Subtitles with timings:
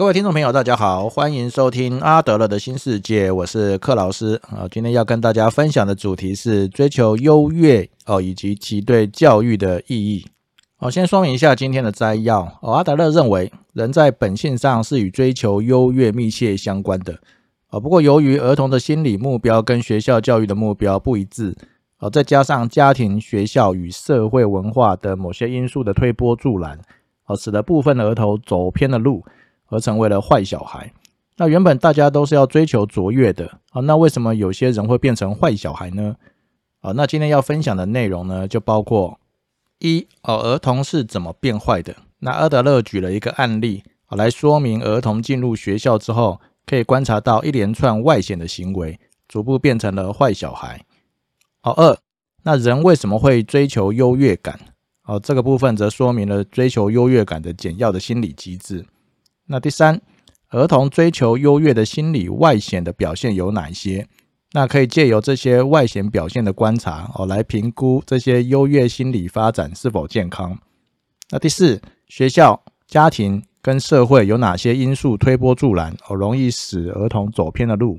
[0.00, 4.66] 各位听众朋友，大家好，欢迎收听阿德勒的新世界，我是克老师啊。
[4.70, 10.26] 今天要跟大家分享的主题是追求优越哦，以及其对教育的意义。
[10.78, 12.72] 好，先说明一下今天的摘要哦。
[12.72, 17.18] 阿德勒认为，人在本性上是与追求优越密切相关的
[17.68, 17.78] 啊。
[17.78, 21.54] 不过，由于儿童的心理目标跟学校教育的目标不一致
[21.98, 26.80] 啊，再加上家庭、学校与社会文化的某些因素的推波助澜，
[27.26, 29.22] 哦，使得部分的儿童走偏了路。
[29.70, 30.92] 而成为了坏小孩。
[31.36, 36.16] 那原本大家都是要追求卓越的啊，那为什么有些人会变成坏小孩呢？
[36.80, 39.18] 啊，那今天要分享的内容呢，就包括
[39.78, 41.96] 一哦，儿童是怎么变坏的？
[42.18, 50.84] 那阿德勒举了一个案例啊，来说明儿童进入学校之后，可以观察到一连串外显的行为，逐步变成了坏小孩。
[51.62, 51.96] 好，二
[52.42, 54.60] 那人为什么会追求优越感？
[55.04, 58.84] 哦，这个部分则说明了追求优越感的简要的心理机制。
[59.52, 60.00] 那第三，
[60.50, 64.06] 儿童追求优越的心理外显的表现有哪些？
[64.52, 70.56] 那可以借由这些外显表现的观察哦，来评估这些优越心理发展是否健康。
[71.30, 77.98] 那第四，学校、家庭跟社会有哪些因素推波助澜哦，容易使儿童走偏的路？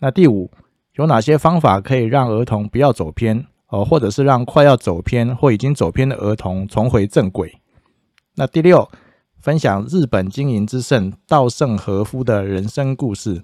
[0.00, 0.50] 那第五，
[0.94, 7.60] 有哪些方法可以让儿童不要走偏哦，或者是让快要走偏或已经走偏的儿童重回正轨？
[8.34, 8.90] 那第六。
[9.44, 13.42] 分享日本经营之圣稻盛和夫的人生故事。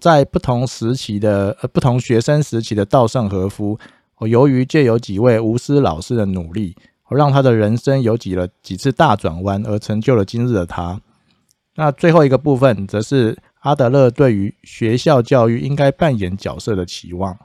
[0.00, 3.78] 在不同时期的呃不同学生时期的稻盛和夫，
[4.16, 6.74] 哦，由于借有几位无私老师的努力，
[7.10, 11.00] 让他的人生有几了几次大转弯，而成就了今日的他。
[11.76, 17.38] 那最后一个部分，则是阿德勒对于学校教育应该扮演角色的期望。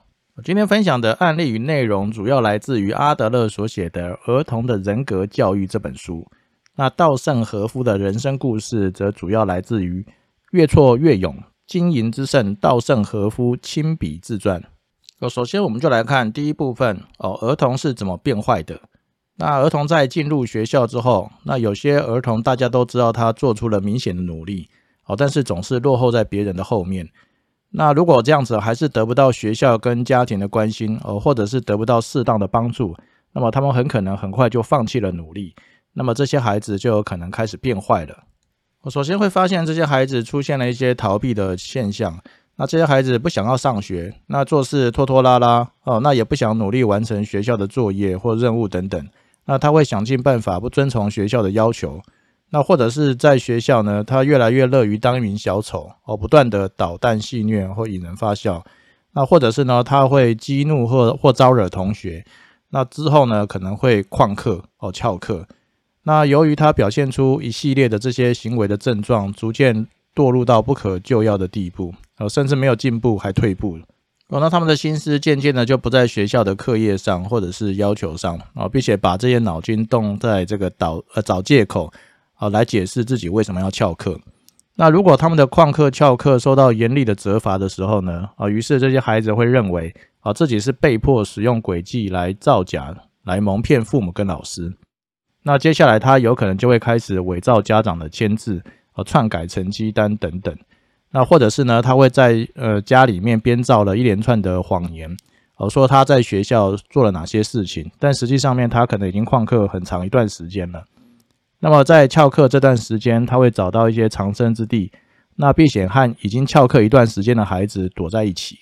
[0.44, 6.26] 今天分享的案例与内容，主要来自于阿德勒所写的《儿童的人格教育》这本书。
[6.78, 10.02] 那稻盛和夫的人生故事，则主要来自于
[10.52, 11.34] 《越挫越勇：
[11.66, 14.62] 经营之圣稻盛和夫亲笔自传》。
[15.30, 18.82] 首先我们就来看第一部分哦，儿童是怎么变坏的？
[19.38, 24.70] 那儿童在进入学校之后，那有些儿童大家都知道他做出了明显的努力
[25.06, 27.08] 哦，但是总是落后在别人的后面。
[27.72, 32.96] 那如果这样子还是得不到学校跟家庭的关心哦，或者是得不到适当的帮助，
[33.32, 35.56] 那么他们很可能很快就放弃了努力。
[35.96, 38.24] 那么这些孩子就有可能开始变坏了。
[38.84, 42.20] 我首先会发现这些孩子出现了一些逃避的现象。
[42.58, 49.06] 那这些孩子不想要上学，那做事拖拖拉拉哦，那也不想努力完成学校的作业或任务等等。
[49.46, 52.02] 那他会想尽办法不遵从学校的要求。
[52.52, 58.64] 那或者是在学校呢，他越来越乐于当一名小丑哦，不断的捣蛋戏谑或引人发笑。
[59.14, 62.24] 那或者是呢，他会激怒或或招惹同学。
[62.70, 65.46] 那之后呢，可能会旷课哦，翘课。
[66.08, 73.80] 那由于他表现出一系列的这些行为的症状，逐渐堕入到不可救药的地步，呃，甚至没有进步还退步，
[74.30, 81.92] 哦，那他们的心思渐渐的就不在学校的课业上或者是要求上，啊，并且把这些脑筋动在这个导呃找借口，
[82.36, 84.20] 啊，来解释自己为什么要翘课。
[84.76, 94.72] 那如果他们的旷课翘课受到严厉的责罚的时候呢，啊，于是这些孩子会认为，啊，自己是被迫使用诡计来造假，来蒙骗父母跟老师。
[95.48, 98.64] 那接下来他有可能就会开始伪造家长的签字，
[98.96, 100.58] 呃，篡改成绩单等等。
[101.12, 105.16] 那或者是呢，他会在呃家里面编造了一连串的谎言，
[105.58, 110.84] 呃，说他在学校做了哪些事情，但实际上面他可能已经旷课很长一段时间了。
[111.60, 114.92] 那么在翘课这段时间，他会找到一些藏身之地，
[115.36, 118.58] 那避险和已经翘课一段时间的孩子躲在一起。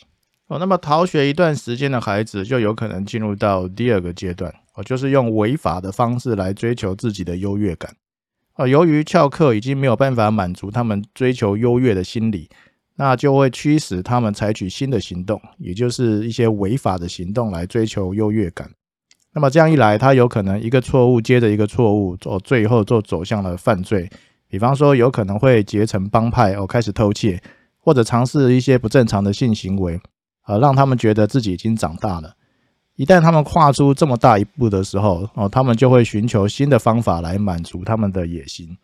[0.48, 4.54] 哦，那么逃学一段时间的孩子就有可能进入到第二个阶段。
[4.76, 7.96] 哦，就是用违法的方式来追求自己的优越感。
[8.54, 12.50] 啊，由于翘课已经没有办法满足他们追求优越的心理，
[12.96, 18.70] 那就会驱使他们采取新的行动，也就是一些违法的行动来追求优越感。
[19.34, 24.08] 那么这样一来，他有可能一个错误接着一个错误，哦，最后就走向了犯罪。
[24.48, 27.42] 比方说，有可能会结成帮派，哦，开始偷窃，
[27.80, 30.00] 或者尝试一些不正常的性行为，
[30.42, 32.36] 啊，让他们觉得自己已经长大了。
[32.96, 38.78] 一旦他们跨出这么大一步的时候，哦，他们就会寻求新的方法来满足他们的野心。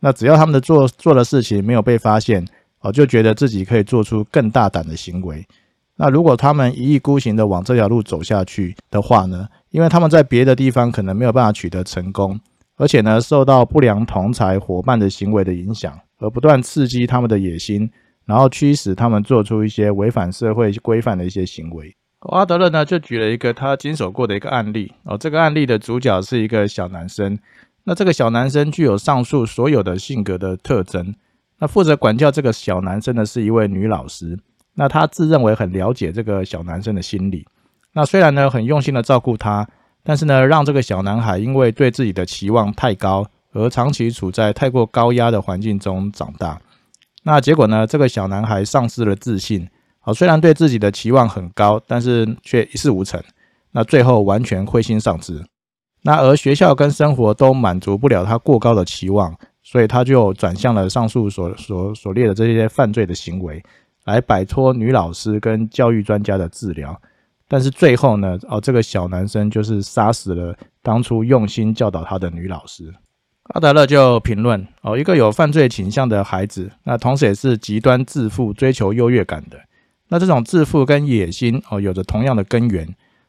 [0.00, 2.44] 那只要他们的做做的事情没有被发现，
[2.80, 5.46] 哦，就觉得自己可以做出更大胆的行为。
[5.94, 9.46] 那如果他们一意孤行的往这条路走下去的话呢？
[9.70, 12.38] 因为他们在别的地方可能没有办法取得成功，
[12.76, 17.88] 而且呢，受到不良同才伙伴的行为的影响，而不断刺激他们的野心，
[18.24, 21.94] 然后驱使他们做出一些违反社会规范的一些行为。
[22.30, 25.18] 阿德勒呢，就举了一个他经手过的一个案例哦。
[25.18, 27.36] 这个案例的主角是一个小男生，
[27.84, 31.14] 那这个小男生具有上述所有的性格的特征。
[31.58, 34.38] 那负责管教这个小男生的是一位女老师，
[34.74, 37.44] 那她自认为很了解这个小男生的心理。
[37.92, 39.68] 那虽然呢很用心的照顾他，
[40.04, 46.60] 但是呢让这个小男孩因为对自己的期望太高，而长期处在太过高压的环境中长大。
[47.24, 49.68] 那结果呢，这个小男孩丧失了自信。
[50.04, 53.22] 好，虽然对自己的期望很高，但是却一事无成。
[53.70, 55.42] 那最后完全灰心丧志。
[56.02, 59.32] 那而学校跟生活都满足不了他过高的期望，
[59.62, 63.62] 所以他就转向了上述所所所列的这些犯罪的行为，
[64.04, 67.00] 来摆脱女老师跟教育专家的治疗。
[67.46, 72.92] 但是最后呢，哦，这个小男生就是杀死了当初用心教导他的女老师。
[73.54, 79.56] 阿德勒就评论哦，一个有犯罪倾向的孩子，那同时也是极端自负、追求优越感的。
[80.12, 82.86] 那这种自负跟野心哦，有着同样的根源。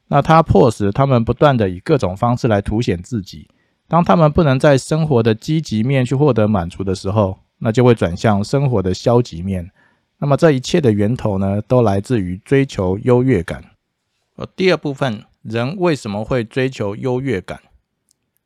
[0.10, 3.48] 那它迫使他们不断的以各种方式来凸显自己。
[3.88, 9.72] 当他们不能在生活的积极面去获得满足的时候，那就会转向生活的消极面。
[10.18, 13.64] 那么这一切的源头呢，都来自于追求优越感。
[14.36, 17.62] 呃，第二部分，人为什么会追求优越感？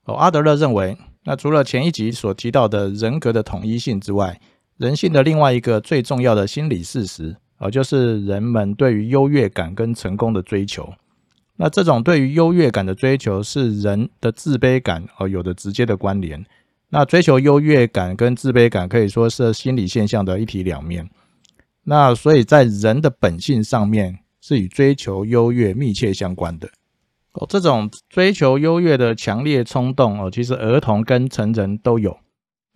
[0.06, 4.40] 哦，阿德勒认为，那除了前一集所提到的人格的统一性之外，
[4.78, 7.38] 人性的另外一个最重要的心理事实。
[7.59, 10.94] 呃，就是人们对于优越感跟成功的追求。
[11.56, 16.45] 那这种对于优越感的追求，是人的自卑感呃有的直接的关联。
[16.89, 21.09] 那追求优越感跟自卑感可以说是心理现象的一体两面。
[21.83, 26.69] 那所以在人的本性上面，是与追求优越密切相关的。
[27.33, 32.18] 哦，这种追求优越的强烈冲动哦，其实儿童跟成人都有。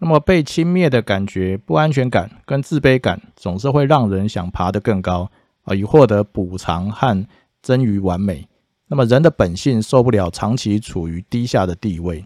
[0.03, 5.29] 那么被轻蔑的感觉、不安全感跟自卑感，总是会让人想爬得更高
[5.61, 7.27] 啊，以获得补偿和
[7.61, 8.47] 臻于完美。
[8.87, 12.25] 那么人的本性受不了长期处于低下的地位。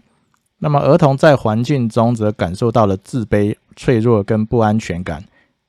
[0.58, 5.22] 那么儿童在环境中则感受到了自卑、脆弱跟不安全感，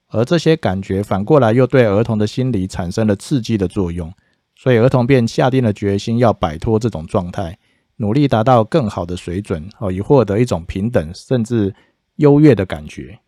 [0.08, 4.10] 而这些感觉反过来又对儿童的心理产生了刺激的作用，
[4.56, 7.58] 所以儿童便下定了决心要摆脱这种状态，
[7.98, 11.76] 努力达到更好的水准哦，以获得一种平等甚至。
[12.18, 13.20] 优越的感觉。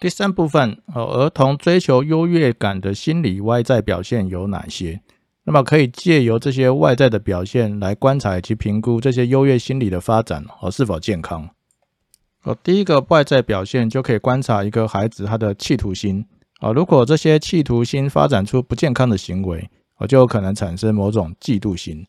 [0.00, 5.02] 第三部分哦，儿童追求优越感的心理外在表现有哪些？
[5.44, 11.50] 那么可以借由这些外在的表现来观察以及评估这些优越心理的发展和是否健康。
[12.44, 16.24] 哦，第一个外在表现就可以观察一个孩子他的企图心。
[16.60, 19.68] 啊，如果这些企图心发展出不健康的行为，
[19.98, 22.06] 哦，就有可能产生某种嫉妒心。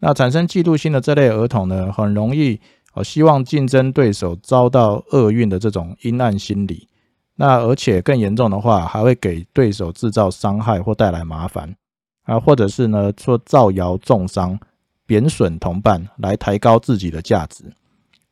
[0.00, 2.60] 那产生嫉妒心的这类儿童呢，很容易。
[2.94, 6.88] 哦，希望竞争对手遭到厄运的这种阴暗心理，
[7.34, 11.74] 那而且更严重的话，还会给对手制造伤害或带来麻烦
[12.22, 14.58] 啊，或者是呢，说造谣重伤、
[15.06, 17.64] 贬损同伴来抬高自己的价值。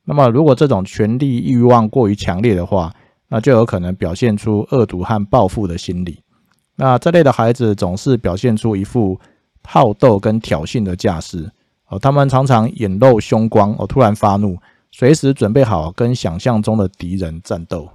[0.04, 2.94] 那么，如果这种权力欲望过于强烈的话，
[3.28, 6.20] 那就有可能表现出恶毒和报复的心理。
[6.76, 9.18] 那这类的孩子总是表现出一副
[9.64, 11.50] 好斗跟挑衅的架势。
[11.92, 14.56] 哦，他们常常眼露凶光，哦，突然发怒，
[14.90, 17.90] 随时准备好跟想象中的敌人战斗。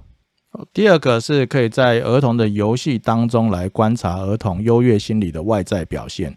[0.72, 6.34] 第二个是可以在儿童的游戏当中来观察儿童优越心理的外在表现。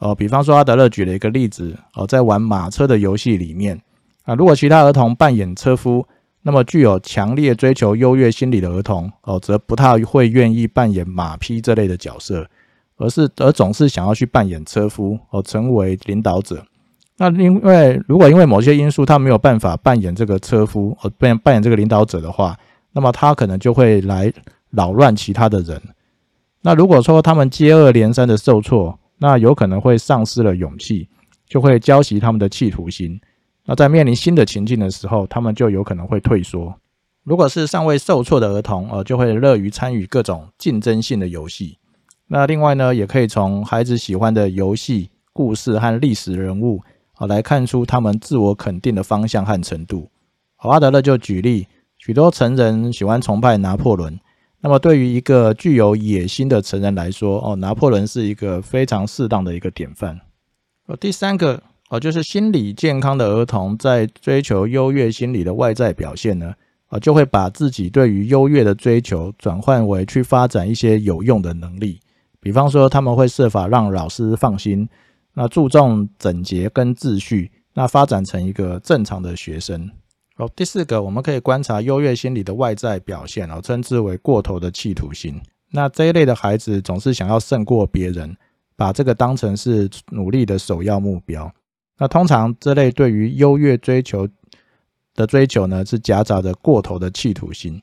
[0.00, 3.80] 哦，比方说阿德勒举了一个例子，哦，在玩马车的游戏里面，
[4.24, 6.04] 啊，如果其他儿童扮演车夫，
[6.42, 12.48] 那么具有强烈追求优越心理的儿童，哦，则不太会愿意扮演马匹这类的角色，
[12.96, 16.64] 而是而总是想要去扮演车夫，哦，成为领导者。
[17.20, 22.56] 那因为如果因为某些因素他没有办法扮演这个车夫，呃，扮扮演这个领导者的话，
[22.92, 24.32] 那么他可能就会来
[24.70, 25.82] 扰乱其他的人。
[26.62, 31.08] 那如果说他们接二连三的受挫，那有可能会丧失了勇气，
[31.48, 33.20] 就会浇熄他们的企图心。
[33.64, 36.72] 那在面临新的情境的时候，他们就有可能会退缩。
[37.24, 41.78] 如果是尚未受挫的儿童，呃，就会乐于参与各种竞争性的游戏。
[42.28, 46.80] 那另外呢，也可以从孩子喜欢的游戏、故事和历史人物。
[47.20, 50.08] 好，来看出他们自我肯定的方向和程度。
[50.54, 51.66] 好，阿德勒就举例，
[51.98, 54.16] 许多成人喜欢崇拜拿破仑。
[54.60, 60.20] 那么，对于一个具有野心的成人来说，哦，拿破仑是一个非常适当的一个典范。
[60.86, 61.60] 哦，第三个，
[61.90, 66.54] 哦，就是心理健康的儿童在追求优越心理的外在表现呢，
[66.86, 71.98] 啊，就会把自己对于优越的追求转换为去发展一些有用的能力。
[72.38, 74.88] 比方说，他们会设法让老师放心。
[75.40, 79.88] 那注重整洁跟秩序，那发展成一个正常的学生。
[80.36, 85.40] 哦，第四个，我们可以观察优越心理的外在表现，哦，称之为过头的企图心。
[85.70, 88.36] 那这一类的孩子总是想要胜过别人，
[88.74, 91.48] 把这个当成是努力的首要目标。
[91.96, 94.28] 那通常这类对于优越追求
[95.14, 97.80] 的追求呢，是夹杂着过头的企图心。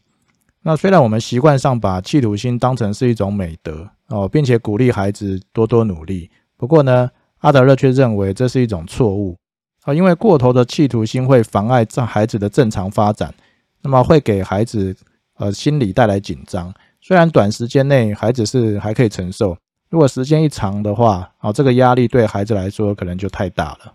[0.62, 7.10] 那虽然我们习惯上把企图心当成是一种美德哦，并且鼓励孩子多多努力，不过呢，
[7.46, 9.38] 阿德勒却认为这是一种错误
[9.84, 13.32] 啊，因为过头的企图心会妨碍这孩子的正常发展，
[13.84, 14.96] 那么会给孩子
[15.38, 16.74] 呃心理带来紧张。
[17.02, 19.56] 虽然短时间内孩子是还可以承受，
[19.92, 23.94] 如果时间一长的话，啊，这个压力对孩子来说可能就太大了。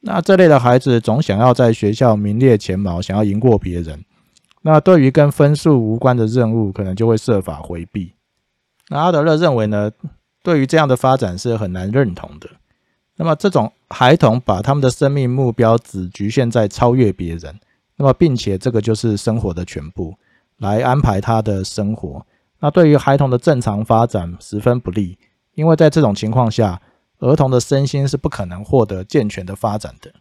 [0.00, 4.04] 那这类的孩子总想要在学校名列前茅，想要赢过别人。
[4.62, 8.12] 那对于跟分数无关的任务，可能就会设法回避。
[8.88, 9.88] 那阿德勒认为呢，
[10.42, 12.50] 对于这样的发展是很难认同的。
[13.22, 17.56] 那么这种孩童把他们的生命目标只局限在超越别人，
[17.94, 20.12] 那么并且这个就是生活的全部，
[20.58, 22.26] 来安排他的生活。
[22.58, 25.16] 那对于孩童的正常发展十分不利，
[25.54, 26.82] 因为在这种情况下，
[27.20, 30.12] 儿童的身心是不可能获得健全的发展的。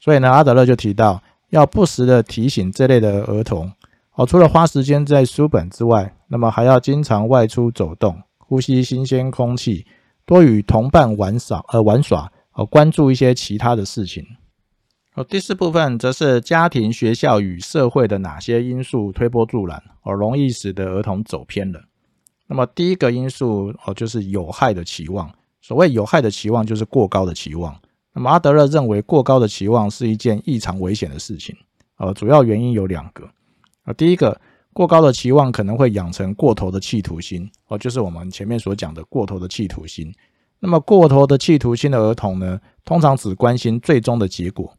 [0.00, 1.22] 所以呢，阿德勒就提到。
[1.50, 3.70] 要不时的提醒这类的儿童，
[4.14, 9.84] 哦，除了花时间在书本之外，那么还要经常外出走动，呼吸新鲜空气，
[10.30, 14.24] 多与同伴玩耍，呃，玩耍，哦，关注一些其他的事情。
[15.14, 21.80] 哦，第四部分则是家庭、学校与社会的哪些因素推波助澜，哦，容易使得儿童走偏了。
[22.46, 25.28] 那么第一个因素，哦，就是有害的期望。
[25.60, 27.76] 所谓有害的期望，就是过高的期望。
[28.14, 31.56] 那么阿德勒认为，过高的期望是一件异常危险的事情。
[31.96, 33.28] 呃，主要原因有两个。
[33.82, 34.40] 啊，第一个，
[34.72, 37.50] 过高的期望可能会养成过头的企图心。
[37.68, 40.12] 哦，就是我们前面所讲的过头的企图心。
[40.60, 44.72] 那么，过头的企图心的儿童呢，通常只关心最终的结果。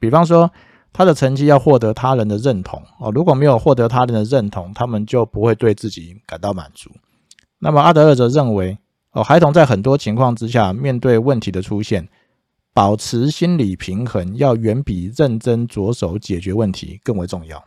[0.00, 0.50] 比方说，
[0.92, 2.82] 他的成绩要获得他人的认同。
[2.98, 6.90] 哦，如果没有获得他人的认同，他们就不会对自己感到满足。
[7.58, 8.78] 那么，阿德勒则认为，
[9.12, 12.08] 哦，孩童在很多情况之下，面对问题的出现。
[12.74, 17.64] 保持心理平衡，要远比认真着手解决问题更为重要。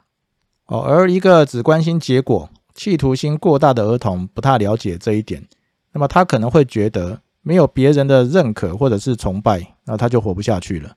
[0.72, 5.46] 哦，而一个只关心结果、企图心过大的儿童，不太了解这一点。
[5.92, 10.94] 那么他可能会觉得，没有别人的认可或者是崇拜，那他就活不下去了。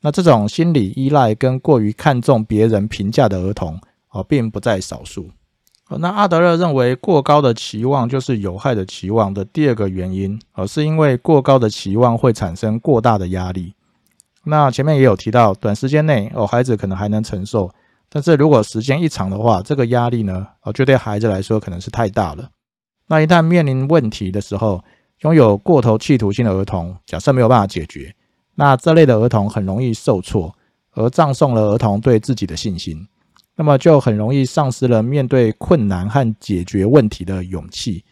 [0.00, 3.76] 那这种心理依赖跟过于看重别人评价的儿童，
[4.10, 5.28] 哦，并不在少数。
[5.88, 13.74] 那阿德勒认为，过高的期望就是有害的期望的第二个原因，而是因为过高的期望会产生过大的压力。
[14.44, 17.68] 那前面也有提到，短时间内哦，孩子可能还能承受，
[18.08, 22.48] 但是如果时间一长的话，这个压力呢，哦，就对孩子来说可能是太大了。
[23.08, 24.82] 那一旦面临问题的时候，
[25.20, 28.14] 拥有过头企图心的儿童，假设没有办法解决，
[28.54, 30.54] 那这类的儿童很容易受挫，
[30.92, 33.06] 而葬送了儿童对自己的信心。
[33.54, 38.04] 那么就很容易丧失了面对困难和解决问题的勇气，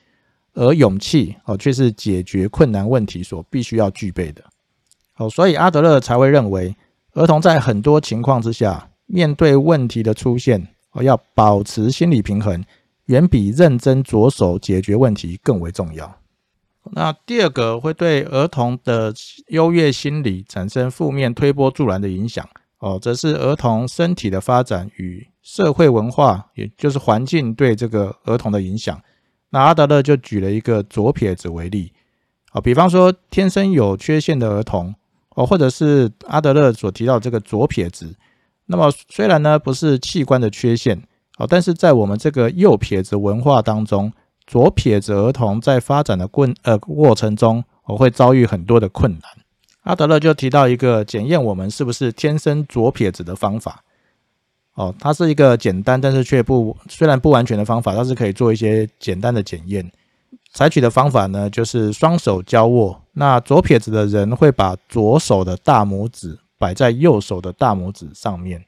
[0.55, 4.43] 而勇气哦却是解决困难问题所必须要具备的。
[5.17, 6.75] 哦，所以阿德勒才会认为，
[7.13, 12.65] 儿童在很多情况之下，面对问题的出现，哦要保持心理平衡，
[13.05, 16.19] 远比认真着手解决问题更为重要。
[16.91, 19.15] 那第二个会对儿童的
[19.47, 22.45] 优越心理产生负面推波助澜的影响，
[22.81, 25.25] 哦，则是儿童身体的发展与。
[25.45, 28.99] 社会文化，也就是环境对这个儿童的影响。
[29.51, 31.93] 那阿德勒就举了一个左撇子为例，
[32.53, 34.95] 啊，比方说天生有缺陷的儿童，
[35.37, 38.17] 哦，或者是阿德勒所提到这个左撇子。
[38.67, 41.03] 那么虽然呢不是器官的缺陷，
[41.39, 44.13] 哦，但是在我们这个右撇子文化当中，
[44.47, 49.23] 左撇子儿童在发展的过呃过程中，我会遭遇很多的困难。
[49.83, 53.85] 阿德勒就提到一个检验我们是不是天生左撇子的方法。
[54.75, 59.89] 哦，它是一个简单但是却不虽然不完全的方法，它是可以做一些简单的检验。
[60.53, 63.01] 采取的方法呢，就是双手交握。
[63.13, 68.65] 那左撇子的人会把左手的大拇指摆在右手的大拇指上面。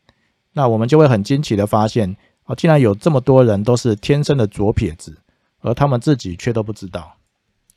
[0.53, 5.17] 那我们就会很惊奇的发现，哦，竟然有这么多人都是天生的左撇子，
[5.63, 7.17] 而他们自己却都不知道。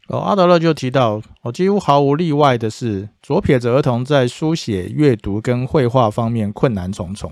[0.10, 7.32] 哦，阿德勒就提到，哦，几乎毫无例外的是，左撇子儿童在书写、阅读跟绘画方面困难重重。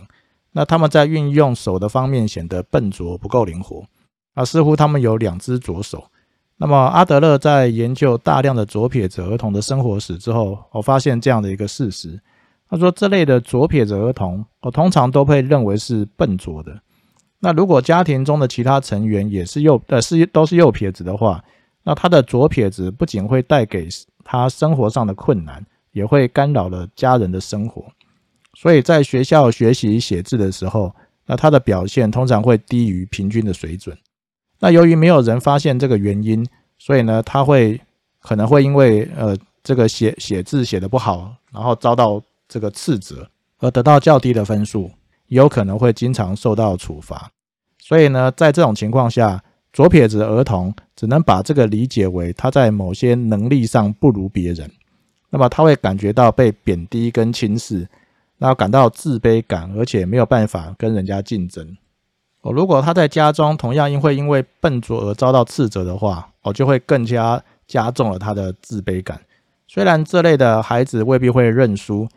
[0.54, 3.84] 那他们在运用手的方面显得笨拙，不够灵活
[4.34, 6.06] 啊，似乎他们有两只左手。
[6.60, 12.20] 那么阿德勒在研究大量的左撇子儿童的生活史之后，我发现这样的一个事实：
[12.70, 16.80] 他说，这类的左撇子儿童，我通常都被认为是笨拙的。
[17.40, 21.44] 那如果家庭中的其他成员也是右呃是都是右撇子的话，
[21.84, 23.88] 那他的左撇子不仅会带给
[24.24, 27.86] 他生活上的困难，也会干扰了家人的生活。
[28.56, 30.94] 所以在学校学习写字的时候，
[31.26, 33.96] 那他的表现通常会低于平均的水准。
[34.60, 36.44] 那由于没有人发现这个原因，
[36.80, 37.80] 所以呢，他会
[38.20, 44.92] 可能会因为呃这个写写字写的不好，然后遭到这个斥责而得到较低的分数，
[45.28, 47.32] 也有可能会经常受到处罚。
[47.80, 54.70] 所以呢，在这种情况下，左撇子儿童只能把这个理解为他在某些能力上不如别人，
[55.30, 57.88] 那么他会感觉到被贬低跟轻视，
[58.38, 61.78] 那感到自卑感，而且没有办法跟人家竞争。
[62.42, 69.20] 哦，如果他在家中同样因会因为笨拙而遭到斥责的话，哦，就会更加加重了他的自卑感。
[69.68, 72.08] 虽然这类的孩子未必会认输，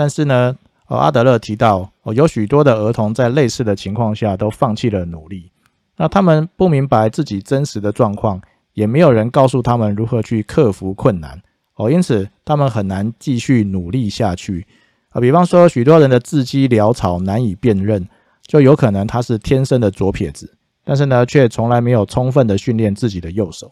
[0.00, 0.56] 但是呢，
[0.88, 5.52] 呃，阿德勒提到，哦，有许多的儿童在类似的情况下都放弃了努力。
[5.98, 8.40] 那他们不明白自己真实的状况，
[8.72, 11.38] 也没有人告诉他们如何去克服困难。
[11.74, 14.66] 哦，因此他们很难继续努力下去。
[15.10, 18.08] 啊，比方说，许多人的字迹潦草，难以辨认。
[18.46, 23.70] 就有可能他是天生的左撇子，但是呢，却从来没有充分的训练自己的右手。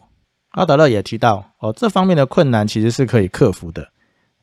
[0.51, 3.87] 阿德勒也提到，哦，这方面的困难其实是可以克服的，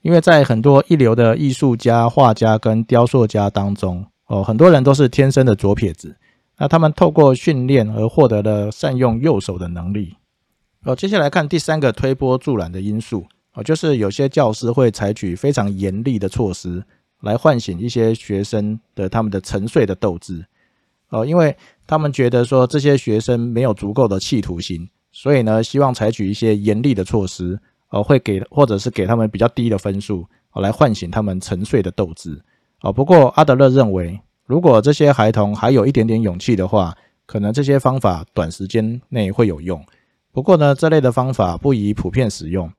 [0.06, 6.14] 因为在很多一流的艺术家、画家跟雕塑家当中，哦，很多人都是天生的左撇子，
[6.58, 10.14] 那他们透过训练而获得了善用右手的能力。
[10.84, 16.84] 哦，接下来看第三个推波助澜的因素，哦，就是有些教师会采取非常严厉的措施。
[17.22, 20.44] 来唤醒一些学生的他们的沉睡的斗志，
[21.08, 27.58] 哦，因为他们觉得说这些学生没有足够的企图心，所以呢，希望采取一些严厉的措施，
[27.90, 32.43] 哦，会给或者是给他们比较低的分数，哦，来唤醒他们沉睡的斗志，
[32.83, 39.85] 哦，不过阿德勒认为，如果这些孩童还有一点点勇气的话，可能这些方法短时间内会有用。
[40.33, 42.71] 不过呢，这类的方法不宜普遍使用，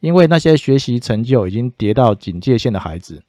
[0.00, 3.22] 因为那些学习成就已经跌到警戒线的孩子。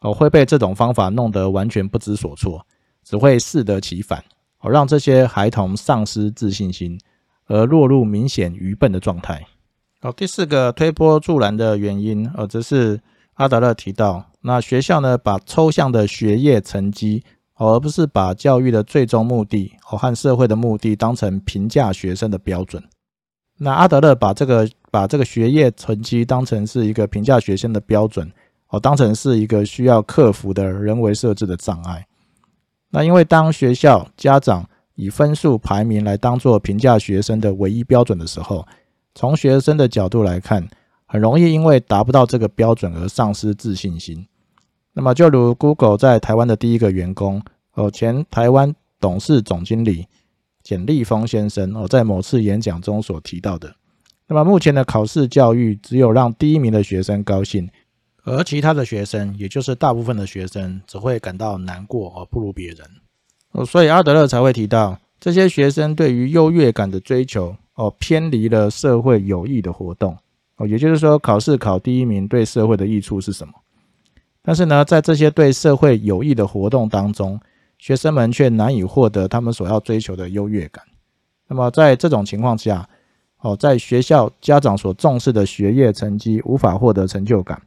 [0.00, 2.66] 哦，会被这种方法弄得完全不知所措，
[3.02, 4.22] 只会适得其反，
[4.60, 7.00] 哦，让这些孩童丧失自信心，
[7.46, 9.42] 而落入明显愚笨的状态。
[10.04, 13.00] 好，第四个推波助澜的原因，呃，则是
[13.36, 22.84] 阿德勒提到，那学校呢，把抽象的学业成绩，而不是把教育的最终目的，哦，和社会的目的当成评价学生的标准。
[23.56, 28.30] 那阿德勒把这个把这个学业成绩当成是一个评价学生的标准。
[28.68, 32.06] 哦，当成是一个需要克服的人为设置的障碍。
[32.90, 38.66] 那因为当学校家长以分数排名来当做评价学生的唯一标准的时候，
[39.14, 40.68] 从学生的角度来看，
[41.06, 44.26] 很容易因为达不到这个标准而丧失自信心。
[44.92, 47.42] 那么，就如 Google 在台湾的第一个员工，
[47.74, 50.06] 哦，前台湾董事总经理
[50.62, 53.74] 简立峰先生，哦，在某次演讲中所提到的。
[54.26, 57.68] 那么，目前的考试教育只有让第一名的学生高兴。
[58.24, 62.78] 而其他的学生，也就是大部分的学生，只会感到难过而不如别人。
[63.52, 70.16] 哦，所以阿德勒才会提到，这些学生对于优越感的追求，哦，偏离了社会有益的活动。
[70.56, 73.54] 哦，也就是说，考试考第一名对社会的益处是什么？
[74.42, 77.40] 但是呢，在这些对社会有益的活动当中，
[77.78, 80.84] 学生们却难以获得他们所要追求的优越感。
[81.48, 82.88] 那么在这种情况下，
[83.40, 87.60] 哦，在学校家长所重视的学业成绩无法获得成就感。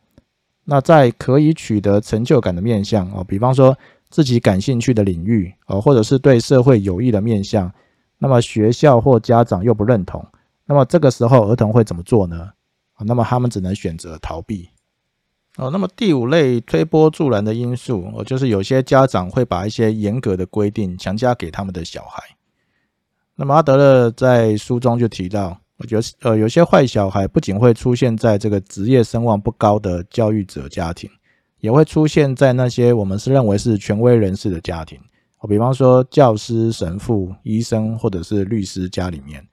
[0.64, 3.78] 那在可以取得成就感的面向哦，比方说
[4.10, 7.72] 自己感兴趣的领域哦，或者是对社会有益的面向，
[8.18, 10.26] 那么学校或家长又不认同，
[10.66, 12.52] 那么这个时候儿童会怎么做呢？
[12.94, 14.70] 啊，那么他们只能选择逃避
[15.58, 15.70] 哦。
[15.72, 22.24] 那么第五类推波助澜的因素哦，就是有些家长会把一些严格的规定强加给他们的小孩。
[23.36, 25.60] 那么阿德勒在书中就提到。
[25.80, 31.08] 我觉得，呃，有些坏小孩不仅会出现在这个职业声望不高的教育者家庭，
[31.60, 35.00] 也会出现在那些我们是认为是权威人士的家庭。
[35.48, 39.44] 比方说教师、神父、医生或者是律师家里面。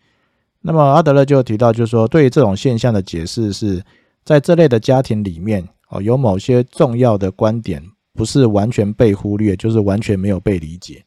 [0.61, 3.83] 那么阿德勒就提到，就是说对于这种现象的解释是
[4.25, 11.05] 在这类的家庭里面，哦，有某些重要的观点不是完全被忽略，就是完全没有被理解。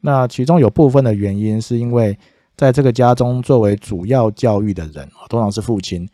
[0.00, 2.18] 那其中有部分的原因是因为。
[2.58, 6.04] 在这个家中，作为主要教育的人，通常是父亲。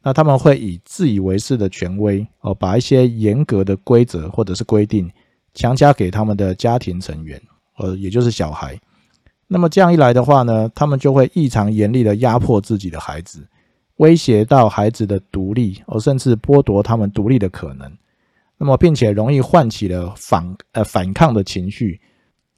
[0.00, 5.10] 那他们会以自以为是的权威，哦，把一些严格的规则或者是规定
[5.54, 7.42] 强加给他们的家庭成员，
[7.78, 8.78] 呃，也就是小孩。
[9.46, 13.46] 那么这样一来的话呢，他们就会异常严厉的压迫自己的孩子，
[13.96, 17.90] 威胁到孩子的独立，哦，甚至剥夺他们独立的可能。
[18.58, 22.00] 那么，并且容易唤起了反呃反抗的情绪。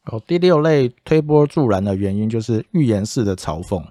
[0.06, 3.84] 哦，第六类推波助澜的原因就是预言式的嘲讽。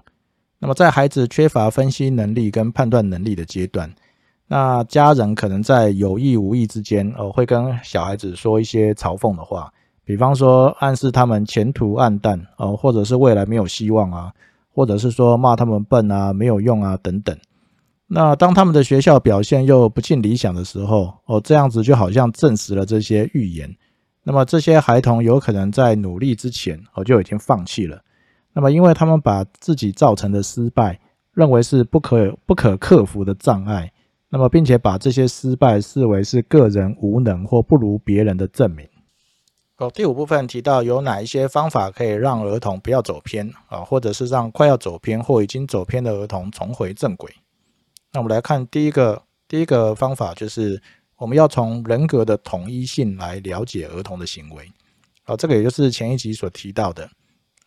[0.58, 3.90] 那么，在孩子缺乏分析能力跟判断能力的阶段，
[4.46, 9.72] 那家人可能在有意无意之间，哦，会跟小孩子说一些嘲讽的话，
[10.10, 14.32] 比方说暗示他们前途暗淡，哦，或者是未来没有希望啊，
[14.74, 17.38] 或者是说骂他们笨啊、没有用啊等等。
[18.08, 23.72] 那当他们的学校表现又不尽理想的时候，哦，这样子就好像证实了这些预言。
[24.24, 28.02] 那么这些孩童有可能在努力之前，哦就已经放弃了，
[28.52, 30.98] 那么因为他们把自己造成的失败
[31.34, 33.92] 认为是不可不可克服的障碍，
[34.28, 38.84] 那么并且把这些失败视为是个人无能或不如别人的证明。
[39.80, 47.34] 哦，第五部分提到有哪一些方法可以让儿童不要走偏啊，或者是让快要走偏或已经走偏的儿童重回正轨。
[48.12, 50.82] 那我们来看第一个，第一个方法就是
[51.16, 54.70] 我们要从人格的统一性来了解儿童的行为。
[55.24, 57.08] 哦，这个也就是前一集所提到的，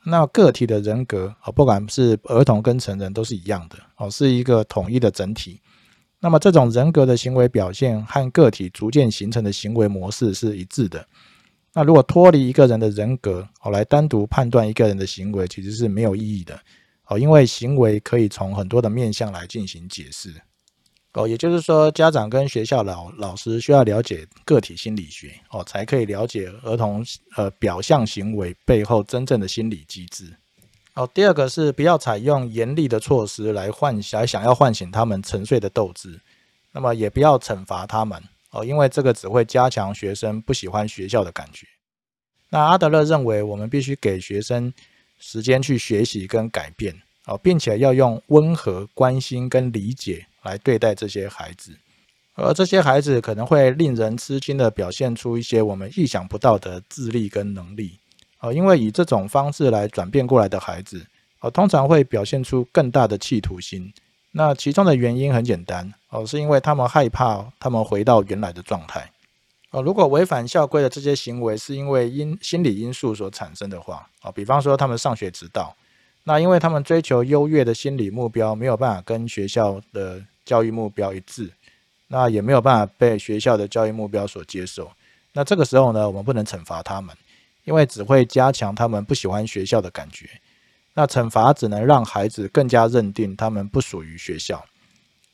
[0.05, 5.59] 那个体的人格啊，不管是儿童跟成人都是一样的哦，是一个统一的整体。
[6.19, 11.07] 那么这种人格的行为表现和个体逐渐形成的行为模式是一致的。
[11.73, 16.59] 那如果脱离一个人的人格，哦，来单独判断一个人的行为，其实是没有意义的，
[17.07, 20.31] 哦，因为行为可以从很多的面向来进行解释，
[21.13, 27.03] 哦，也就是说，家长跟学校老老师需要了解个体心理学，哦，才可以了解儿童
[27.35, 30.31] 呃表象行为背后真正的心理机制。
[30.93, 36.19] 哦，第二个是不要采用严厉的措施来唤来想要唤醒他们沉睡的斗志，
[36.71, 38.21] 那么也不要惩罚他们。
[38.53, 41.65] 哦，因为这个只会加强学生不喜欢学校的感觉。
[42.49, 44.71] 那阿德勒认为，我们必须给学生
[45.17, 46.93] 时间去学习跟改变，
[47.25, 51.75] 哦，并且要用温和、关心跟理解来对待这些孩子。
[52.35, 57.97] 而这些孩子可能会令人吃惊的表现出一些我们意想不到的智力跟能力。
[58.39, 61.03] 哦，因为以这种方式来转变过来的孩子，
[61.39, 63.91] 哦，通常会表现出更大的企图心。
[64.35, 69.11] 那其中的原因很简单哦，是因为他们害怕他们回到原来的状态
[69.69, 69.81] 哦。
[69.81, 75.75] 如果违反校规的这些行为是因为因心理因素所产生的话哦，比方说他们上学迟到，
[76.23, 81.51] 那因为他们追求优越的心理目标没有办法跟学校的教育目标一致，
[82.07, 84.91] 那也没有办法被学校的教育目标所接受。
[85.33, 87.15] 那这个时候呢，我们不能惩罚他们，
[87.65, 90.27] 因为只会加强他们不喜欢学校的感觉。
[90.93, 94.63] 那惩罚只能让孩子更加认定他们不属于学校。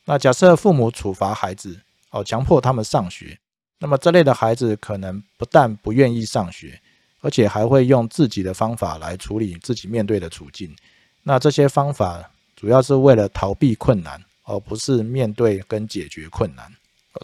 [0.06, 1.80] 那假设父母处罚孩子，
[2.12, 3.38] 哦，强迫他们上学，
[3.80, 6.80] 那么这类的孩子可能不但不愿意上学，
[7.22, 10.76] 而且还会用自己的方法来处理自己面对的处境。
[11.24, 16.65] 那这些方法主要是为了逃避困难，而不是面对跟解决困难。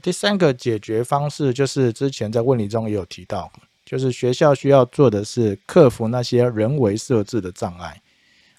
[0.04, 3.52] 第三个解决方式就是之前在问题中也有提到，
[3.86, 8.02] 就是学校需要做的是克服那些人为设置的障碍。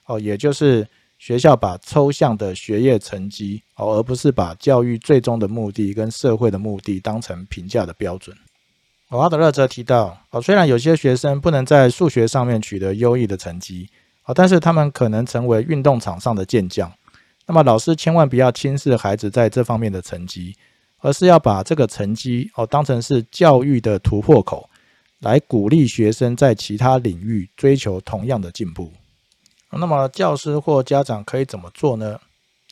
[0.06, 0.86] 哦，也就是
[1.18, 8.36] 学校把抽象的学业成绩哦，而不是把教育最终的目的跟社会的目的当成评价的标准。
[9.08, 13.88] 哦阿德勒则提到，哦，虽然有些学生不能在数学上面取得优异的成绩，
[14.24, 16.92] 哦，但是他们可能成为运动场上的健将。
[17.46, 20.56] 那么老师千万不要轻视孩子在这方面的成绩，
[20.98, 24.68] 而是要把这个成绩哦当成是教育的突破口，
[25.20, 28.92] 来鼓励学生在其他领域追求同样的进步。
[29.70, 32.18] 那么教师或家长可以怎么做呢？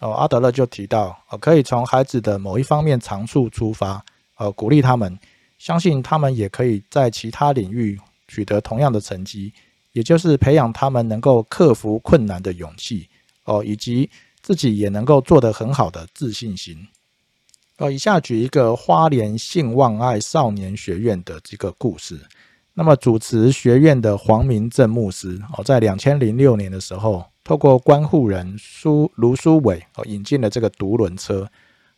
[0.00, 4.04] 哦，阿德勒就提到，哦，可以从孩子的某一方面长处出发，
[4.38, 5.16] 呃，鼓励他们，
[5.59, 9.52] 相信他们也可以在其他领域取得同样的成绩，
[9.92, 13.09] 也就是培养他们能够克服困难的勇气，
[13.44, 14.11] 哦，以及
[14.42, 16.76] 自己也能够做得很好的自信心。
[17.76, 22.20] 呃，以下举一个花莲信望爱少年学院的这个故事。
[22.76, 31.48] 那么，主持学院的黄明正牧师哦，在两千零六年的时候，透过关护人苏卢书伟哦，引进了这个独轮车，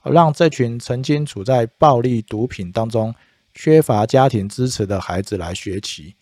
[0.02, 3.14] 让这群曾经处在暴力毒品当中、
[3.54, 6.14] 缺乏家庭支持的孩子来学习。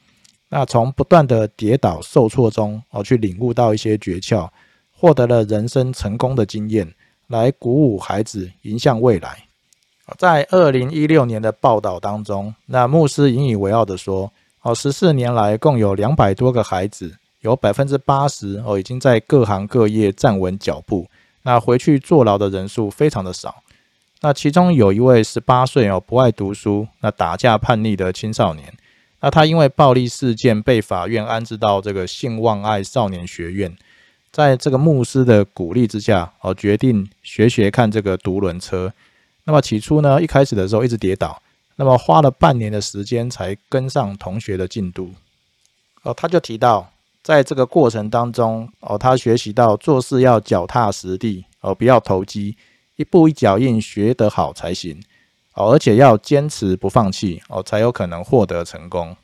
[0.51, 4.49] 那从不断的跌倒受挫中哦，去领悟到一些诀窍，
[4.93, 6.95] 获得了人生成功的经验，
[7.27, 9.37] 来鼓舞孩子迎向未来。
[10.17, 14.31] 在二零一六年的报道当中，那牧师引以为傲的说。
[14.65, 21.07] 哦，十四年来共有两百多个孩子，有百分之八十哦已经在各行各业站稳脚步。
[21.43, 23.57] 那回去坐牢的人数非常的少。
[24.23, 28.73] 那其中有一位十八岁哦不爱读书、那打架叛逆的青少年，
[29.21, 33.77] 那他因为暴力事件被法院安置到这个信望爱少年学院。
[34.33, 38.91] 在这个牧师的鼓励之下，哦决定学学看这个独轮车。
[39.45, 41.43] 那么起初呢，一开始的时候一直跌倒。
[41.77, 45.11] 那么花了半年的时间才跟上同学的进度，
[46.03, 52.57] 哦，他就提到，在这个过程当中，哦，他学习到做事要脚踏实地，哦，不要投机，
[52.95, 55.03] 一步一脚印学得好才行，
[55.55, 59.17] 哦，而且要坚持不放弃，哦，才有可能获得成功。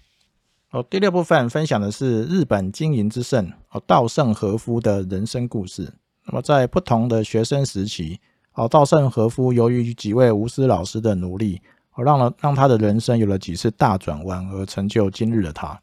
[0.72, 5.92] 哦，第六部分分享的是日本经营之圣，哦，稻盛和夫的人生故事。
[6.26, 8.18] 那么在不同的学生时期，
[8.54, 11.60] 哦，稻盛和夫由于几位无私老师的努力。
[12.02, 15.80] 让了让他的人生有了几次大转弯，而成就今日的他。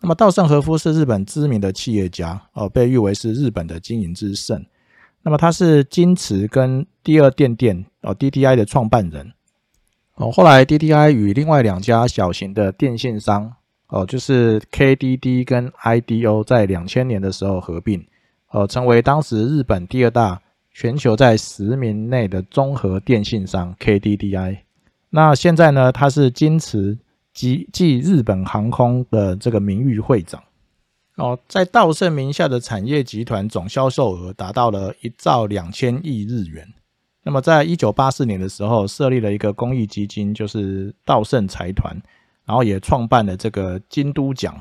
[0.00, 4.64] 那么稻盛和夫是日本知名的企业家哦，被誉为是日本的经营之圣。
[5.22, 9.30] 那么他是金池跟第二电电哦 DTI 的创办人
[10.14, 10.30] 哦。
[10.30, 13.52] 后来 DTI 与另外两家小型的电信商
[13.88, 18.02] 哦，就是 KDD 跟 IDO，在两千年的时候合并
[18.48, 20.40] 哦，成为当时日本第二大、
[20.72, 24.60] 全球在十名内的综合电信商 KDDI。
[25.10, 26.98] 那现在呢，他是金池。
[27.32, 30.42] 即即日本航空的这个名誉会长
[31.14, 36.66] 哦，在稻盛名下的产业集团总销售额达到了一兆两千亿日元。
[37.22, 41.96] 那么，在一九八四年的时候，设立了一个公益基金，就是稻盛财团，
[42.44, 44.60] 然后也创办了这个京都奖。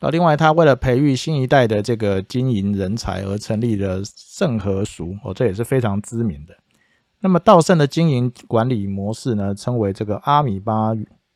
[0.00, 6.56] 那另外，他为了培育新一代的这个经营人才而成立了盛和塾哦，这也是非常知名的。
[7.22, 10.92] 那么，稻盛的经营管理模式呢，称为这个阿米巴。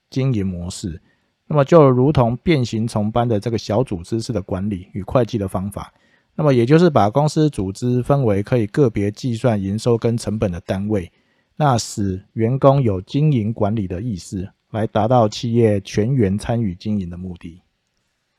[0.09, 1.03] 经营模式，
[1.49, 5.93] 那么就如同变形虫般的这个小组织式的管理与会计的方法，
[6.37, 11.11] 那么也就是把公司组织分为可以个别计算营收跟成本的单位，
[11.57, 17.63] 那使员工有经营管理的意识，来达到企业全员参与经营的目的。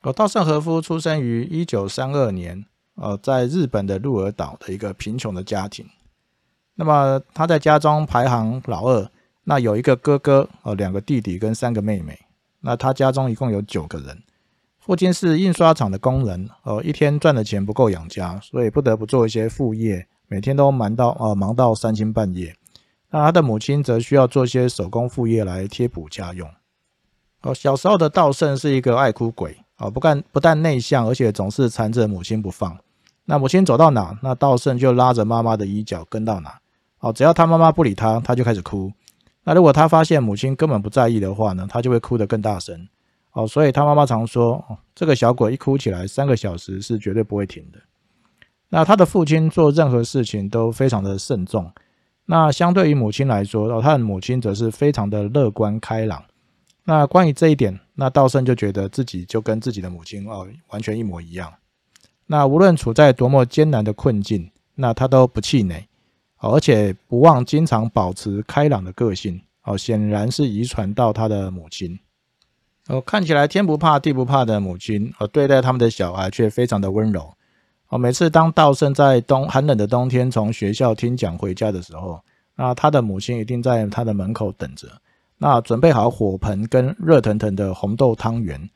[0.00, 5.86] 哦，稻盛和夫出生于一九三二年，呃，在日本的鹿儿岛的一个贫穷的家庭，
[6.80, 9.10] 那么他在家中排行老二。
[9.42, 12.16] 那有一个哥哥，哦，两个弟弟跟三个妹妹。
[12.60, 14.22] 那他家中一共有九个人。
[14.78, 22.54] 父亲是印刷厂的工人，哦，一天赚的钱不够养家，所以不得不做一些副业，每天都忙到，呃，忙到三更半夜。
[23.10, 26.48] 那他的母亲则需要做些手工副业来贴补家用。
[27.42, 32.78] 哦，小时候的道圣是一个爱哭鬼，哦，不干不但内向，而且总是缠着母亲不放。
[33.24, 36.60] 那母亲走到哪，那道圣就拉着妈妈的衣角跟到哪。
[37.00, 38.92] 哦，只要他妈妈不理他，他就开始哭。
[39.44, 42.88] 那如果他发现母亲根本不在意的话呢，他就会哭得更大声
[43.32, 43.46] 哦。
[43.46, 44.62] 所以他妈妈常说，
[44.94, 47.78] 这个小鬼一哭起来，三个小时是绝对不会停的。
[48.68, 51.72] 那他的父亲做任何事情都非常的慎重。
[52.26, 56.22] 那相对于母亲来说，哦，他的母亲则是非常的乐观开朗。
[56.84, 61.50] 那关于这一点，那道圣就觉得自己就跟自己的母亲哦完全一模一样。
[62.26, 65.87] 那无论处在多么艰难的困境，那他都不气馁。
[66.40, 71.98] 而且不忘经常保持开朗的个性，哦，显然是遗传到他的母亲。
[72.88, 77.34] 哦，看起来天不怕地不怕的母亲，哦，对待他们的小孩却非常的温柔。
[77.88, 82.20] 哦，每次当道圣在冬寒冷的冬天从学校听讲回家的时候，
[82.56, 84.88] 那他的母亲一定在他的门口等着，
[85.38, 88.68] 那准备好火盆跟热腾腾的红豆汤圆。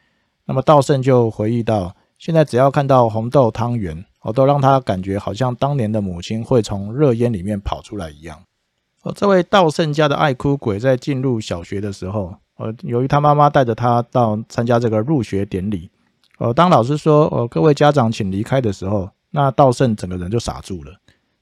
[0.45, 4.05] 那么道圣就回忆到，现在只要看到红豆汤圆。
[4.25, 8.41] 哦，都让他感觉好像当年的母亲会从热烟里面跑出来一样。
[9.03, 15.91] 哦，这位道圣家的爱哭鬼在进入小学的时候，呃，由于他妈妈带着他到参加这个入学典礼，
[16.39, 20.93] 呃，当老师说“呃，各位家长请离开”的时候，那道圣整个人就傻住了。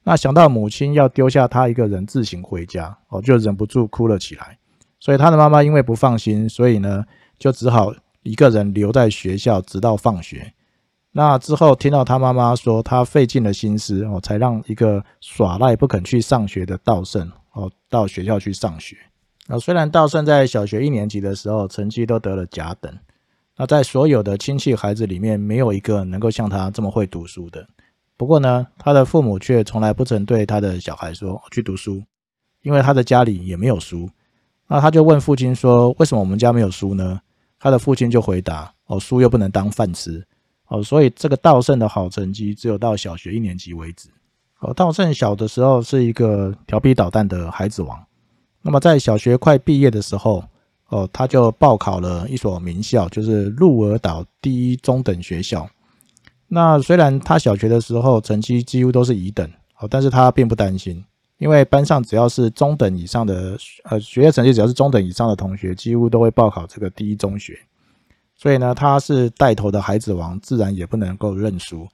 [0.02, 4.56] 那想到母亲要丢下他一个人自行回家，哦，就忍不住哭了起来。
[4.98, 7.04] 所以他的妈妈因为不放心，所以呢，
[7.38, 10.54] 就只好一个人留在学校，直到放学。
[11.12, 18.96] 那之后，听到他妈妈说，他费尽了心思哦，才让一个耍赖不肯去上学的道圣哦到学校去上学。
[19.48, 22.96] 那虽然道圣在小学一年级的时候成绩都得了甲等，
[23.56, 27.66] 那在所有的亲戚孩子里面，没有一个能够像他这么会读书的。
[28.16, 32.00] 不过呢，他的父母却从来不曾对他的小孩说去读书，
[32.62, 34.08] 因为他的家里也没有书。
[34.68, 37.20] 那他就问父亲说：“为什么我们家没有书呢？”
[37.58, 40.24] 他的父亲就回答：“哦，书又不能当饭吃。”
[40.70, 44.08] 哦，所以这个稻盛的好成绩只有到小学一年级为止。
[44.60, 47.98] 哦，稻盛小的时候是一个调皮捣蛋的孩子王。
[48.62, 50.44] 那么在小学快毕业的时候，
[50.88, 55.68] 哦，他就报考了一所名校，就是鹿儿岛第一中等学校。
[56.46, 61.02] 那虽然他小学的时候成绩几乎都是乙等，哦，但是他并不担心，
[61.38, 67.58] 因为班上只要是中等以上的，呃，学业成绩只要是中等以上的同学，几乎都会报考这个第一中学。
[68.40, 71.86] 所以呢，他是带头的孩子王，自然也不能够认输。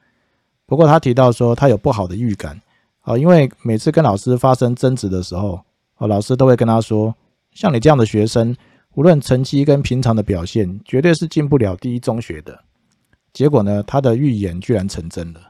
[0.65, 2.61] 不过他提到说，他有不好的预感
[3.01, 5.61] 啊，因为每次跟老师发生争执的时候，
[5.97, 7.13] 哦，老师都会跟他说，
[7.51, 8.57] 像你这样的学生，
[8.95, 12.57] 无论成绩跟平常的表现，绝对是进不了第一中学的。
[13.33, 15.41] 结果呢，他的预言居然成真了。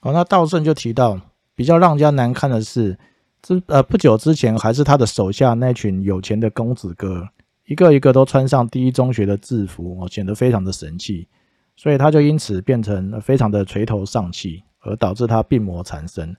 [0.00, 1.20] 哦，那道圣就提到，
[1.54, 2.98] 比较让人家难堪的是，
[3.42, 7.28] 之呃不久之前还是他的手下那群有钱的公子哥。
[7.72, 11.26] 一个一个都穿上第一中学的制服，哦，显得非常的神气，
[11.74, 16.36] 所以他就因此变成非常的垂头丧气，而导致他病魔缠身。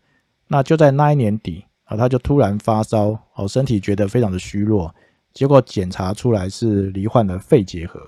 [0.47, 4.93] 那就在那一年底啊，他就突然发烧，哦，身体觉得非常的虚弱，
[5.33, 7.99] 结果检查出来是罹患了肺结核。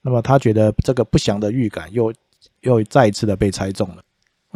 [0.00, 2.10] 那么他觉得这个不祥的预感又
[2.62, 4.02] 又再一次的被猜中了。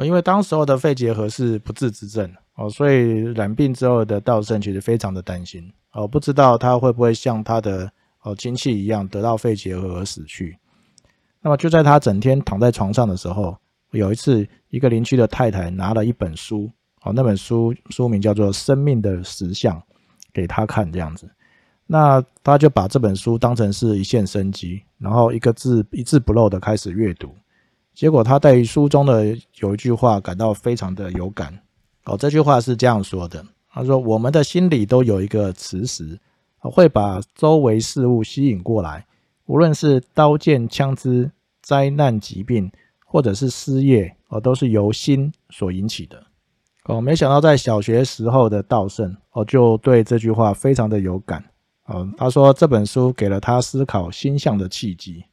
[0.04, 7.90] 因为当时候的肺结核是不治之症哦，所以染病之后的道圣其实非常的担心哦，不知道他会不会像他的
[8.26, 10.58] 哦亲戚一样得到肺结核而死去。
[11.40, 13.56] 那么就在他整天躺在床上的时候，
[13.92, 16.68] 有一次一个邻居的太太拿了一本书
[17.02, 19.78] 哦，那本书书名叫做《生命的实相》
[20.34, 21.30] 给他看这样子，
[21.86, 27.32] 那他就把这本书当成是一线生机，然后一个字一字不漏的开始阅读。
[27.94, 31.56] 结果他对于书中的有一句话感到非常的有感
[32.06, 36.18] 哦，这句话是这样说的：他说，我们的心里都有一个磁石，
[36.70, 39.06] 会把周围事物吸引过来，
[39.46, 41.30] 无论是刀剑枪支、
[41.62, 42.70] 灾难疾病，
[43.04, 46.22] 或者是失业哦，都是由心所引起的
[46.84, 47.00] 哦。
[47.00, 51.44] 没想到在小学时候的道圣哦，就对这句话非常的有感
[51.86, 52.08] 哦。
[52.16, 55.24] 他说这本书给了他思考心象的契机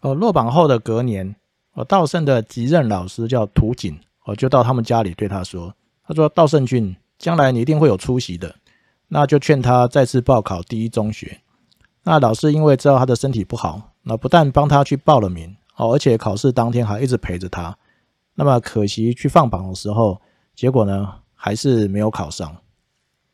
[0.00, 0.14] 哦。
[0.14, 1.34] 落榜后的隔年。
[1.74, 5.72] 哦，道圣的级任老师叫涂景，哦，就到他们家里对他说
[6.04, 8.52] ：“他说道圣君，将来你一定会有出息的，
[9.10, 11.42] 那就劝他再次报考第一中学。”
[12.02, 17.76] 那老师因为知道他的身体不好，那不但帮他去报了名，哦，而且考试当天还一直陪着他。
[18.34, 20.18] 那么可惜去放榜的时候，
[20.54, 22.56] 结果呢还是没有考上。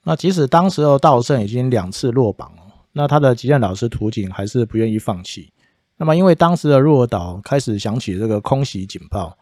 [0.02, 2.52] 那即使当时候道胜已经两次落榜，
[2.92, 5.52] 那他的级任老师涂景还是不愿意放弃。
[5.96, 9.36] 那么，因为当时的鹿儿岛开始响起这个空袭警报，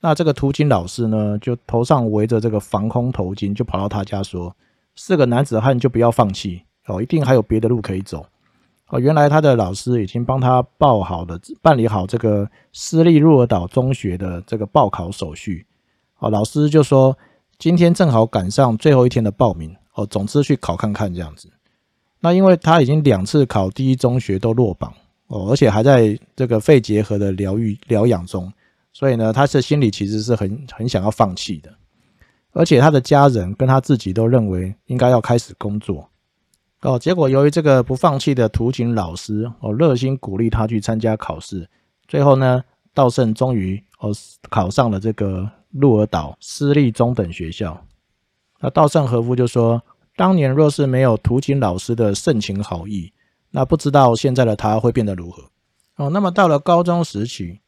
[0.00, 4.54] 那这个涂金老师呢，就头上围着这个防空头巾，就跑到他家说
[5.02, 8.26] ：“四个男子汉就不要放弃哦，一定还有别的路可以走
[8.88, 15.66] 哦。”原来他的老师已经帮他报好了、办理好这个私立鹿儿岛中学的这个报考手续
[16.18, 16.28] 哦。
[16.28, 17.16] 老师就说
[17.58, 21.50] ：“今天正好赶上最后一天的报名哦，总之去考看看这样子。”
[22.20, 24.92] 那因为他已经两次考第一中学都落榜。
[25.28, 28.52] 哦，而且还在这个肺结核的疗愈疗养中，
[28.92, 31.72] 所以呢，他是心里其实是很很想要放弃的，
[32.52, 36.08] 而且他的家人跟他自己都认为应该要开始工作。
[36.82, 41.68] 哦，结果由于这个不放弃的图景老师哦，热心鼓励他去参加考试，
[42.08, 44.10] 最后呢，道圣终于哦
[44.48, 47.78] 考上了这个鹿儿岛私立中等学校。
[48.60, 49.82] 那稻盛和夫就说，
[50.16, 53.12] 当年若是没有图景老师的盛情好意。
[53.52, 55.42] 那不知道现在的他会变得如何
[55.96, 56.08] 哦？
[56.10, 57.60] 那么到了高中时期，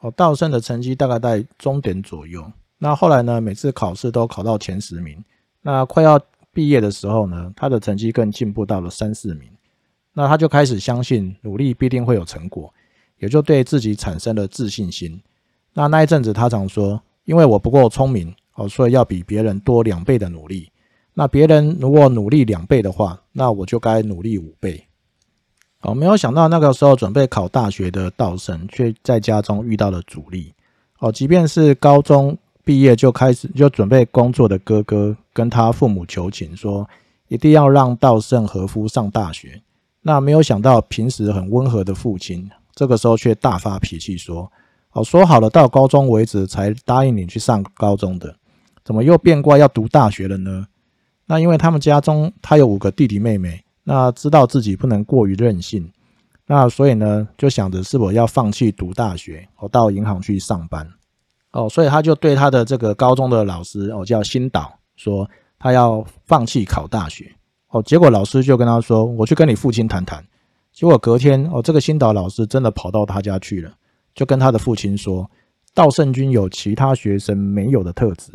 [0.00, 2.50] 哦，稻盛的成绩大概在中点左右。
[2.78, 5.22] 那后来呢，每次考试都考到前十名。
[5.60, 6.20] 那快要
[6.52, 9.50] 毕业的时候呢，他的成绩更进步到了三四名。
[10.12, 12.72] 那他就开始相信努力必定会有成果，
[13.18, 15.20] 也就对自己产生了自信心。
[15.74, 20.70] 那那一阵子，他常说：“因为我不够聪明哦，所以要比别人多两倍的努力。
[21.14, 24.84] 那别人如果努力两倍的话，那我就该努力五倍。”
[25.82, 30.52] 哦，没有想到那个时候准备考大学的道生，却在家中遇到了阻力。
[30.98, 32.36] 哦，即便是高中
[32.68, 36.86] 毕业就开始就准备工作的哥哥，跟他父母求情说，
[37.28, 39.62] 一定要让稻盛和夫上大学。
[40.02, 44.52] 那没有想到平时很温和的父亲，这个时候却大发脾气说
[44.92, 48.36] ：“哦，说好了到高中为止才答应你去上高中的，
[48.84, 50.66] 怎么又变卦要读大学了呢？”
[51.24, 53.64] 那因为他们家中他有五个弟弟妹妹。
[53.84, 55.90] 那知道自己不能过于任性，
[56.44, 60.86] 那所以呢，就想着是否要放弃读大学，我到银行去上班，
[61.52, 67.32] 哦，所以他就对他的这个高中的老师，哦，叫新岛，说他要放弃考大学，
[67.68, 70.24] 哦，结果老师就跟他说，我去跟你父亲谈谈。
[70.72, 73.72] 结果隔天，哦，这个新岛老师真的跑到他家去了，
[74.14, 75.28] 就跟他的父亲说，
[75.74, 78.32] 道圣君有其他学生没有的特质。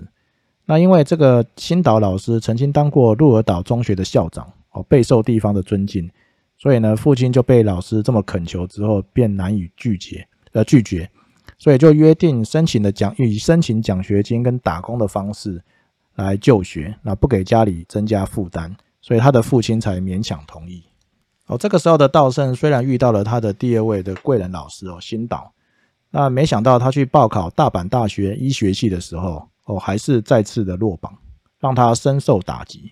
[0.65, 4.52] 那因为这个新岛老师曾经当过鹿儿岛中学的校长。
[4.76, 6.10] 哦，备受地方的尊敬，
[6.58, 11.08] 所以呢，父亲就被老师这么恳求之后，便难以拒绝，呃，拒绝，
[11.63, 15.63] 所以就约定申请的奖，以申请奖学金跟打工的方式
[16.15, 20.83] 来就学，那不给家里增加负担，所以他的父亲才勉强同意。
[21.46, 25.54] 哦，这个时候的道圣虽然遇到了他的第二位的贵人老师哦，新岛，
[26.12, 31.17] 那没想到他去报考大阪大学医学系的时候，哦，还是再次的落榜，
[31.62, 32.92] 让他深受打击。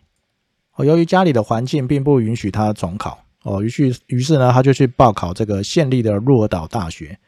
[0.76, 7.20] 哦，由于家里的环境并不允许他重考，哦，于是于是呢，他就去报考这个县立的鹿儿岛大学，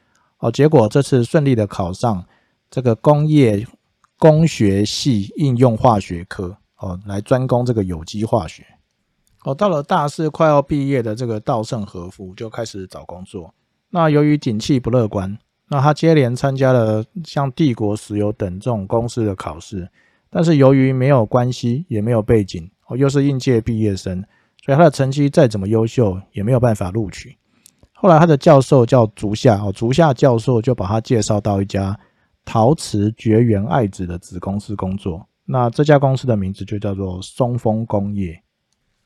[0.43, 2.25] 哦，结果这次顺利的考上
[2.69, 3.65] 这个工业
[4.19, 8.65] 工学系应用化学科，哦，来专攻这个有机化学。
[9.45, 13.53] 哦，到了大四快要毕业的这个稻盛和夫就开始找工作。
[13.89, 15.37] 那由于景气不乐观，
[15.69, 19.89] 那他接连参加了像帝国石油等这种公司的考试，
[20.29, 22.69] 但是由于没有关系，也没有背景。
[22.87, 24.21] 哦，又是应届毕业生，
[24.65, 27.37] 所以他的成绩再怎么优秀，也没有办法录取。
[28.03, 31.97] 后来他的教授叫竹下哦，竹下教授就把他介绍到一家
[32.43, 35.25] 陶瓷绝缘爱子的子公司工作。
[35.45, 38.43] 那这家公司的名字就叫做松风工业。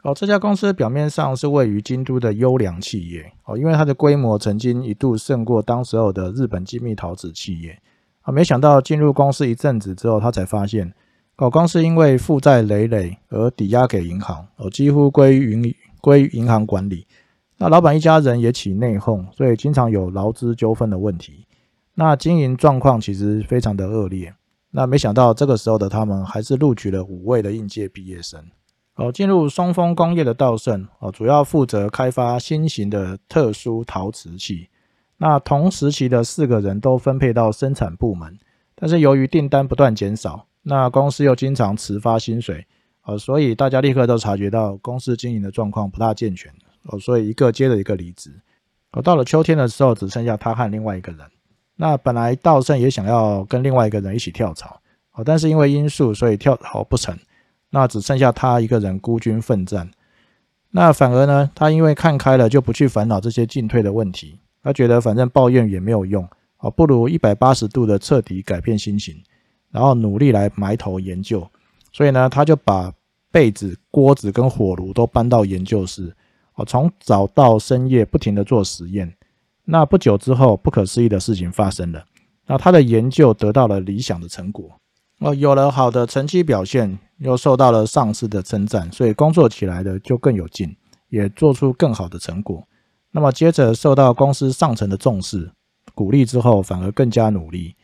[0.01, 7.79] 哦，这家公司表面上是位于京都的优良企业哦，因为它的规模曾经一度胜过当时候的日本精密陶瓷企业
[8.21, 8.31] 啊。
[8.31, 10.91] 没想到进入公司一阵子之后，他才发现，
[11.35, 17.05] 哦，公司因为负债累累而抵押给银行，哦，几乎归于归于银行管理。
[17.57, 21.45] 那老板一家人也起内讧，所以经常有劳资纠纷的问题。
[21.95, 24.33] 那经营状况其实非常的恶劣。
[24.69, 28.39] 那没想到这个时候的他们还是录取了五位的应届毕业生。
[28.95, 34.69] 哦，进入松丰工业的稻盛哦，主要负责开发新型的特殊陶瓷器。
[35.17, 38.37] 那同时期的四个人都分配到生产部门，
[38.75, 42.65] 但是由于订单不断减少，那公司又经常迟发薪水，
[43.03, 46.51] 哦，所以大家立刻都察觉到公司经营的状况不大健全，
[46.87, 48.31] 哦，所以一个接着一个离职。
[48.91, 51.21] 哦，到了秋天的时候，只剩下他和另外一个人。
[51.75, 54.81] 那本来道盛也想要跟另外一个人一起跳槽，
[55.13, 57.15] 哦，但是因为因素，所以跳槽不成。
[57.69, 59.91] 那只剩下他一个人孤军奋战，
[60.71, 64.39] 那反而呢，他因为看开了，就不去烦恼这些进退的问题。
[64.63, 66.27] 他觉得反正抱怨也没有用，
[66.59, 69.21] 哦，不如一百八十度的彻底改变心情，
[69.69, 71.45] 然后努力来埋头研究。
[71.91, 72.91] 所以呢，他就把
[73.31, 76.15] 被子、锅子跟火炉都搬到研究室，
[76.57, 79.11] 哦，从早到深夜不停的做实验。
[79.63, 82.03] 那不久之后，不可思议的事情发生了，
[82.45, 84.69] 那他的研究得到了理想的成果。
[85.19, 90.75] 哦，有了好的成绩表现，又受到了上司的称赞，所以工作起来的就更有劲，
[91.09, 92.67] 也做出更好的成果。
[93.11, 95.51] 那么接着受到公司上层的重视、
[95.95, 97.75] 鼓励之后，反而更加努力。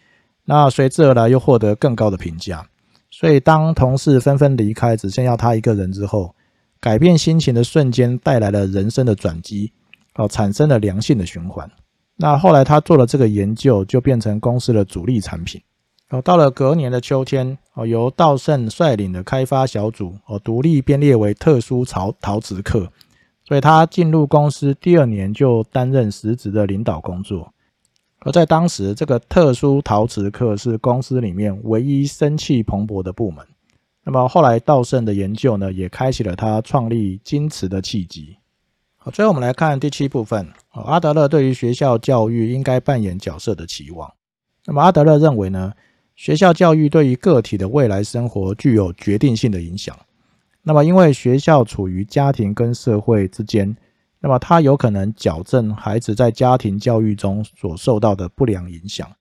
[0.46, 2.68] 那随之而来又获得更高的评价。
[3.10, 6.36] 所以当同事纷纷离开，只剩下他一个人之后，
[6.84, 9.72] 改变心情的瞬间带来了人生的转机，
[10.16, 11.72] 哦，产生了良性的循环。
[12.18, 15.62] 那后来他做了这个研究，就变成公司的主力产品。
[16.10, 22.92] 哦，到了隔年的秋天，哦，由道盛率领的开发小组，哦，独立编列为特殊陶陶瓷课，
[23.48, 27.54] 所以他进入公司第二年就担任实职的领导工作。
[28.20, 33.48] 而在当时，这个特殊陶瓷课是公司里面唯一生气蓬勃的部门。
[34.04, 38.38] 那么后来稻盛的研究呢，也开启了他创立京瓷的契机。
[38.98, 44.14] 好，最后我们来看第七部分，阿德勒对于学校教育应该扮演角色的期望。
[44.66, 45.74] 那么阿德勒认为呢？
[46.16, 49.98] 学校教育对于个体的未来生活具有决定性的影响。
[50.62, 53.76] 那么，因为学校处于家庭跟社会之间，
[54.20, 59.12] 那么它有可能矫正孩子在家庭教育中所受到的不良影响。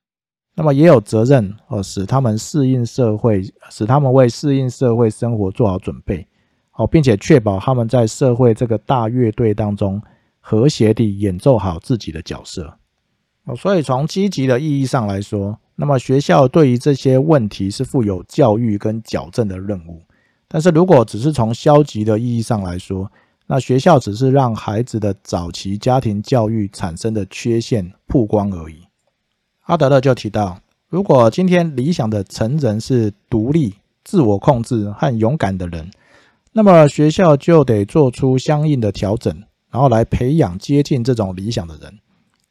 [0.55, 6.27] 那么，也有责任哦，使他们适应社会，使他们为适应社会生活做好准备，
[6.73, 10.01] 哦，并且确保他们在社会这个大乐队当中
[10.39, 12.77] 和谐地演奏好自己的角色。
[13.45, 15.57] 哦，所以从积极的意义上来说。
[15.75, 20.03] 那么学校对于这些问题是负有教育跟矫正的任务，
[20.47, 23.11] 但是如果只是从消极的意义上来说，
[23.47, 28.83] 那学校只是让孩子的早期家庭教育产生的缺陷曝光而已。
[29.63, 30.59] 阿德勒就提到，
[30.89, 35.91] 如果今天理想的成人是独立、自我控制和勇敢的人，
[36.51, 39.33] 那么学校就得做出相应的调整，
[39.69, 41.99] 然后来培养接近这种理想的人。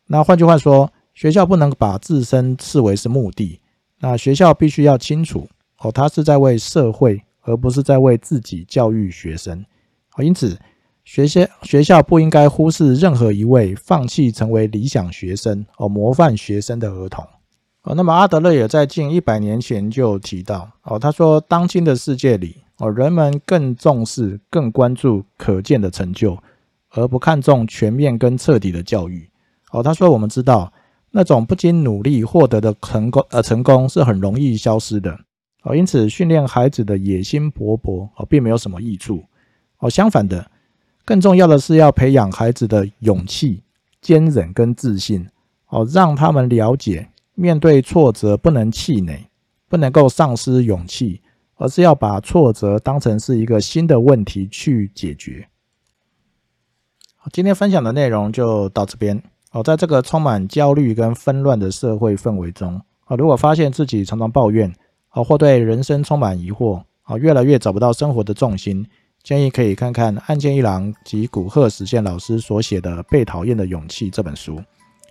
[0.07, 0.91] 那换句话说。
[1.15, 3.61] 学校不能把自身视为是目的，
[4.01, 5.47] 那学校必须要清楚
[5.81, 9.63] 哦，他是在为社会，而不是在为自己教育学生。
[10.23, 10.59] 因此，
[11.05, 17.25] 学校学校不应该忽视任何一位放弃成为理想学生哦、模范学生的儿童。
[17.83, 26.39] 哦，那么阿德勒也在近一百年前就提到哦，他说，当今的世界里哦，人们更重视、更关注可见的成就，
[26.91, 29.29] 而不看重全面跟彻底的教育。
[29.73, 30.73] 哦，他说，我们知道。
[31.15, 35.15] 那种不经努力获得的成功，呃，成功是很容易消失的，
[35.63, 39.23] 哦，因此训练孩子的野心勃勃，哦，并没有什么益处，
[39.81, 40.51] 哦，相反的，
[41.05, 43.63] 更重要的是要培养孩子的勇气、
[44.01, 45.29] 坚韧跟自信，
[45.69, 49.29] 哦，让他们了解面对挫折不能气馁，
[49.69, 51.21] 不能够丧失勇气，
[51.57, 55.49] 而是要把挫折当成是一个新的问题去解决。
[57.33, 59.23] 今天分享的内容就到这边。
[59.53, 64.73] 哦，在这个充满焦虑跟纷乱的社会氛围中，啊，如果发现自己常常抱怨，
[65.11, 68.87] 啊，或对人生充满疑惑，啊，越来越找不到生活的重心，
[69.23, 74.61] 建议可以看看岸见一郎及古贺实现老师所写的《被讨厌的勇气》这本书。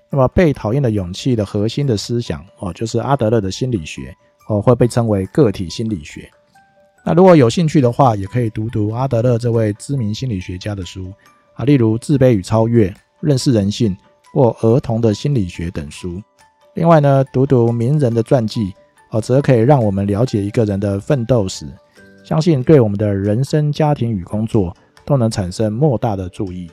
[0.10, 4.16] 那么，《被讨厌的勇气》的核心的思想，哦，就是阿德勒的心理学，
[4.50, 6.30] 哦，会被称为个体心理学。
[7.06, 11.12] 那如果有兴趣的话，也可以读读阿德勒这位知名心理学家的书，
[11.54, 12.90] 啊，例如《自卑与超越》
[13.22, 13.92] 《认识人性》。
[14.34, 16.24] 或儿童的心理学等书。
[16.74, 18.74] 另外呢，读读名人的传记，
[19.10, 21.68] 哦，则可以让我们了解一个人的奋斗史，
[22.32, 24.74] 相信对我们的人生、家庭与工作
[25.04, 26.72] 都能产生莫大的注意。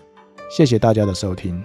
[0.49, 1.61] 谢谢大家的收听。